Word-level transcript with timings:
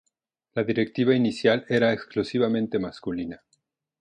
La 0.55 0.63
directiva 0.63 1.13
inicial 1.13 1.63
era 1.69 1.93
exclusivamente 1.93 2.79
masculina. 2.79 3.39